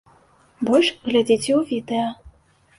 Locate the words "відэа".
1.75-2.07